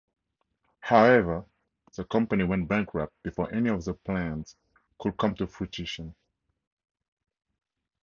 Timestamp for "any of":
3.53-3.85